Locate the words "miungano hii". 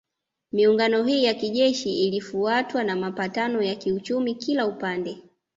0.51-1.23